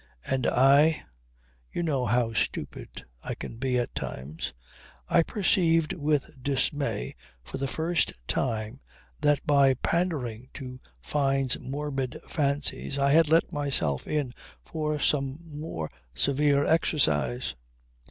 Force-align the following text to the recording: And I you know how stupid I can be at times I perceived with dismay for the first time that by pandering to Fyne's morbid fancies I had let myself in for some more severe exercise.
And 0.25 0.47
I 0.47 1.03
you 1.71 1.83
know 1.83 2.07
how 2.07 2.33
stupid 2.33 3.05
I 3.21 3.35
can 3.35 3.57
be 3.57 3.77
at 3.77 3.93
times 3.93 4.51
I 5.07 5.21
perceived 5.21 5.93
with 5.93 6.41
dismay 6.41 7.13
for 7.43 7.59
the 7.59 7.67
first 7.67 8.11
time 8.27 8.81
that 9.19 9.45
by 9.45 9.75
pandering 9.75 10.49
to 10.55 10.79
Fyne's 11.03 11.59
morbid 11.59 12.19
fancies 12.27 12.97
I 12.97 13.11
had 13.11 13.29
let 13.29 13.51
myself 13.53 14.07
in 14.07 14.33
for 14.65 14.97
some 14.99 15.37
more 15.45 15.91
severe 16.15 16.65
exercise. 16.65 17.53